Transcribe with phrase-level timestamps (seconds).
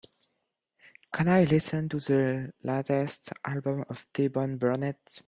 [1.15, 2.21] can i lesten to the
[2.69, 4.99] latest album of T-bone Burnett